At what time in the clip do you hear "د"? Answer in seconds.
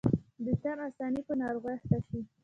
0.45-0.47